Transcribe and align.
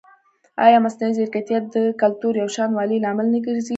ایا 0.65 0.77
مصنوعي 0.85 1.13
ځیرکتیا 1.17 1.59
د 1.73 1.75
کلتوري 2.01 2.39
یوشان 2.43 2.69
والي 2.73 2.97
لامل 3.05 3.27
نه 3.33 3.39
ګرځي؟ 3.45 3.69